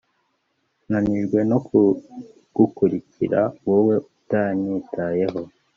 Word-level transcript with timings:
Nanijwe 0.89 1.39
no 1.51 1.57
kugukurikira 1.67 3.41
wowe 3.67 3.95
utanyitayeho 4.11 5.41